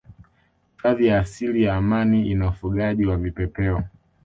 [0.73, 3.83] Hifadhi ya asili ya Amani ina ufugaji wa Vipepeo